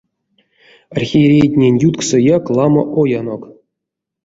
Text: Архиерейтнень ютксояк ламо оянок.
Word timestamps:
Архиерейтнень 0.97 1.81
ютксояк 1.89 2.43
ламо 2.57 2.83
оянок. 2.99 3.41